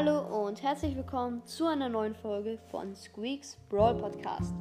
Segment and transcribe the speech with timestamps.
[0.00, 4.54] Hallo und herzlich willkommen zu einer neuen Folge von Squeaks Brawl Podcast.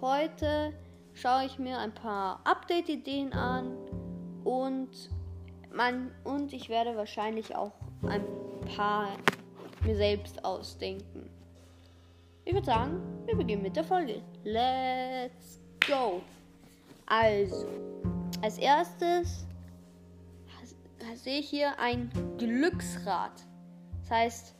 [0.00, 0.72] Heute
[1.14, 3.76] schaue ich mir ein paar Update-Ideen an
[4.42, 4.90] und,
[5.72, 7.70] man, und ich werde wahrscheinlich auch
[8.08, 8.24] ein
[8.74, 9.10] paar
[9.84, 11.30] mir selbst ausdenken.
[12.44, 14.20] Ich würde sagen, wir beginnen mit der Folge.
[14.42, 16.22] Let's go!
[17.06, 17.68] Also,
[18.42, 19.46] als erstes
[21.14, 23.44] sehe ich hier ein Glücksrad.
[24.00, 24.54] Das heißt,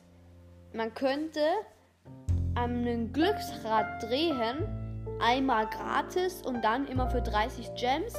[0.73, 1.39] man könnte
[2.55, 4.67] einen Glücksrad drehen,
[5.19, 8.13] einmal gratis und dann immer für 30 Gems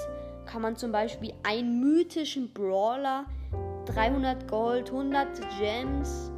[0.46, 3.24] kann man zum Beispiel einen mythischen Brawler,
[3.86, 5.28] 300 Gold, 100
[5.58, 6.30] Gems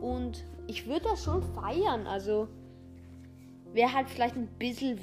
[0.00, 2.06] und ich würde das schon feiern.
[2.06, 2.48] Also
[3.72, 4.98] wäre halt vielleicht ein bisschen,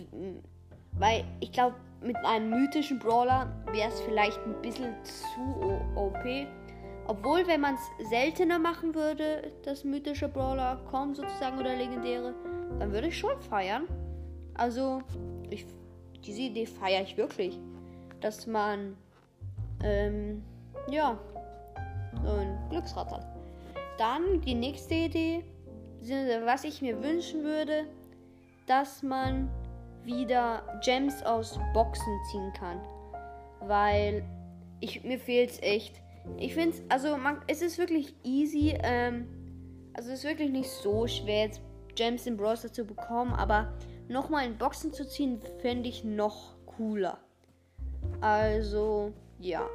[0.93, 6.23] weil ich glaube, mit einem mythischen Brawler wäre es vielleicht ein bisschen zu OP.
[7.09, 12.35] Obwohl, wenn man es seltener machen würde, dass mythische Brawler kommen sozusagen oder legendäre,
[12.77, 13.87] dann würde ich schon feiern.
[14.53, 15.01] Also,
[15.49, 15.65] ich,
[16.23, 17.57] diese Idee feiere ich wirklich.
[18.21, 18.95] Dass man,
[19.83, 20.43] ähm,
[20.87, 21.17] ja,
[22.23, 23.25] so ein Glücksrad hat.
[23.97, 25.43] Dann die nächste Idee,
[26.45, 27.85] was ich mir wünschen würde,
[28.67, 29.49] dass man
[30.03, 32.79] wieder Gems aus Boxen ziehen kann.
[33.61, 34.23] Weil
[34.79, 35.99] ich, mir fehlt es echt.
[36.37, 38.77] Ich finde es, also man, es ist wirklich easy.
[38.81, 39.27] Ähm,
[39.93, 41.61] also es ist wirklich nicht so schwer, jetzt
[41.95, 43.33] Gems im Browser zu bekommen.
[43.33, 43.73] Aber
[44.07, 47.19] nochmal in Boxen zu ziehen, fände ich noch cooler.
[48.21, 49.67] Also, ja.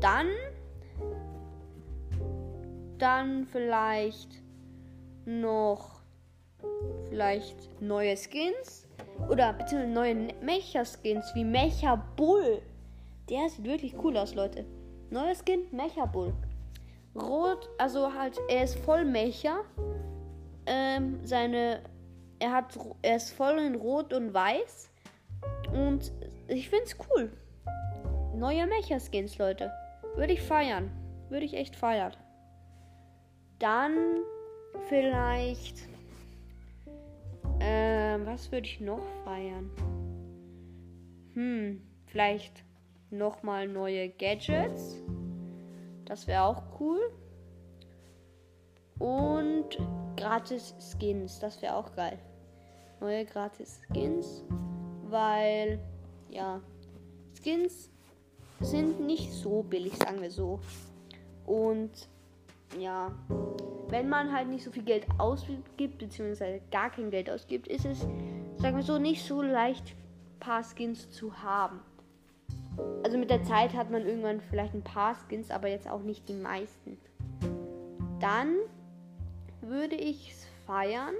[0.00, 0.28] Dann.
[2.98, 4.42] Dann vielleicht
[5.24, 6.00] noch.
[7.08, 8.86] Vielleicht neue Skins.
[9.28, 12.62] Oder beziehungsweise neue Mecha-Skins wie Mecha Bull.
[13.28, 14.66] Der sieht wirklich cool aus, Leute.
[15.10, 16.32] Neues Skin, Mecha Bull.
[17.14, 19.60] Rot, also halt, er ist voll Mecha.
[20.66, 21.82] Ähm, seine,
[22.38, 24.90] er hat, er ist voll in Rot und Weiß.
[25.72, 26.12] Und
[26.48, 27.32] ich find's cool.
[28.34, 29.72] Neue Mecha-Skins, Leute.
[30.14, 30.90] Würde ich feiern.
[31.28, 32.12] Würde ich echt feiern.
[33.58, 34.22] Dann
[34.88, 35.90] vielleicht
[37.60, 39.70] ähm, was würde ich noch feiern?
[41.34, 42.64] Hm, vielleicht
[43.10, 44.96] nochmal neue Gadgets.
[46.10, 46.98] Das wäre auch cool.
[48.98, 49.78] Und
[50.16, 51.38] gratis Skins.
[51.38, 52.18] Das wäre auch geil.
[52.98, 54.42] Neue gratis Skins.
[55.04, 55.78] Weil,
[56.28, 56.60] ja,
[57.40, 57.90] Skins
[58.58, 60.58] sind nicht so billig, sagen wir so.
[61.46, 62.08] Und
[62.76, 63.12] ja,
[63.86, 68.00] wenn man halt nicht so viel Geld ausgibt, beziehungsweise gar kein Geld ausgibt, ist es,
[68.56, 69.94] sagen wir so, nicht so leicht,
[70.40, 71.78] paar Skins zu haben.
[73.02, 76.28] Also mit der Zeit hat man irgendwann vielleicht ein paar Skins, aber jetzt auch nicht
[76.28, 76.98] die meisten.
[78.20, 78.56] Dann
[79.60, 81.14] würde ich es feiern,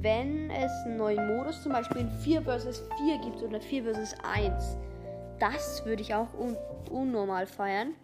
[0.00, 4.14] wenn es einen neuen Modus, zum Beispiel in 4 vs 4 gibt oder 4 vs
[4.22, 4.78] 1.
[5.38, 6.56] Das würde ich auch un
[6.90, 7.94] unnormal feiern,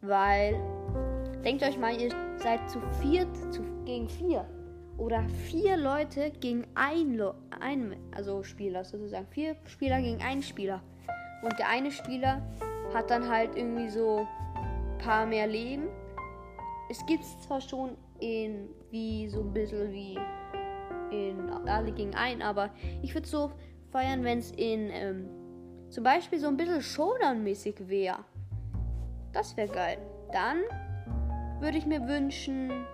[0.00, 0.58] weil
[1.44, 4.46] Denkt euch mal, ihr seid zu viert zu, gegen vier.
[4.96, 7.20] Oder vier Leute gegen ein,
[7.60, 9.26] ein also Spieler sozusagen.
[9.26, 10.82] Vier Spieler gegen einen Spieler.
[11.42, 12.42] Und der eine Spieler
[12.92, 15.88] hat dann halt irgendwie so ein paar mehr Leben.
[16.88, 20.18] Es gibt es zwar schon in wie so ein bisschen wie
[21.10, 22.70] in alle gegen einen, aber
[23.02, 23.52] ich würde so
[23.90, 25.28] feiern, wenn es in ähm,
[25.90, 28.24] zum Beispiel so ein bisschen Showdown-mäßig wäre.
[29.32, 29.98] Das wäre geil.
[30.32, 30.58] Dann
[31.60, 32.86] würde ich mir wünschen,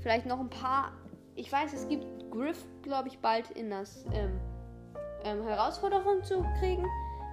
[0.00, 0.92] vielleicht noch ein paar.
[1.34, 4.40] Ich weiß, es gibt Griff, glaube ich, bald in das ähm,
[5.24, 6.86] ähm, Herausforderung zu kriegen.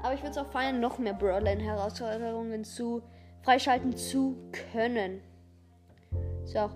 [0.04, 3.04] Aber ich würde es auch feiern, noch mehr Brawler in Herausforderungen zu
[3.44, 4.38] freischalten zu
[4.72, 5.22] können.
[6.46, 6.70] So.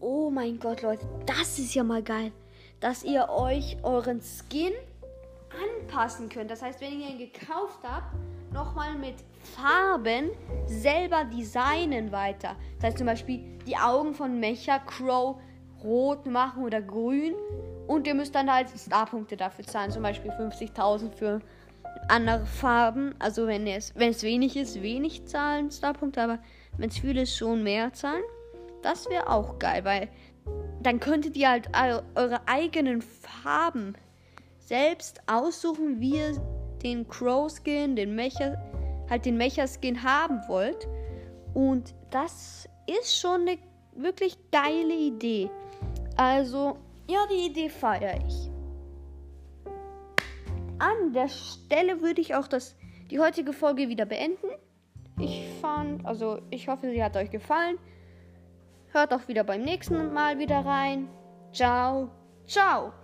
[0.00, 2.32] Oh mein Gott, Leute, das ist ja mal geil,
[2.80, 4.72] dass ihr euch euren Skin
[5.50, 6.50] anpassen könnt.
[6.50, 8.14] Das heißt, wenn ihr ihn gekauft habt,
[8.52, 10.30] nochmal mit Farben
[10.66, 12.56] selber designen weiter.
[12.76, 15.36] Das heißt zum Beispiel die Augen von Mecha Crow
[15.84, 17.34] rot machen oder grün.
[17.86, 19.90] Und ihr müsst dann halt Starpunkte dafür zahlen.
[19.90, 21.40] Zum Beispiel 50.000 für
[22.10, 23.14] andere Farben.
[23.18, 26.22] Also wenn es, wenn es wenig ist, wenig zahlen Starpunkte.
[26.22, 26.38] Aber
[26.76, 28.22] wenn es viel ist, schon mehr zahlen.
[28.82, 30.08] Das wäre auch geil, weil
[30.82, 31.70] dann könntet ihr halt
[32.14, 33.94] eure eigenen Farben
[34.58, 36.40] selbst aussuchen, wie ihr
[36.82, 38.56] den Crow-Skin, den Mecha,
[39.10, 40.88] halt den Mecha-Skin haben wollt.
[41.52, 43.58] Und das ist schon eine
[43.94, 45.50] wirklich geile Idee.
[46.16, 46.78] Also,
[47.08, 48.50] ja, die Idee feiere ich.
[50.80, 52.74] An der Stelle würde ich auch das,
[53.10, 54.48] die heutige Folge wieder beenden.
[55.18, 57.78] Ich fand, also ich hoffe, sie hat euch gefallen.
[58.88, 61.08] Hört auch wieder beim nächsten Mal wieder rein.
[61.52, 62.10] Ciao,
[62.46, 62.94] ciao.